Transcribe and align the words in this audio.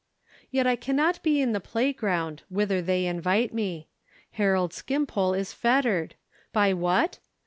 Yet 0.49 0.65
I 0.65 0.75
cannot 0.75 1.21
be 1.21 1.41
in 1.41 1.51
the 1.51 1.59
playground, 1.59 2.41
whither 2.49 2.81
they 2.81 3.05
invite 3.05 3.53
me. 3.53 3.87
Harold 4.31 4.73
Skimpole 4.73 5.35
is 5.35 5.53
fettered—by 5.53 6.73
what? 6.73 7.19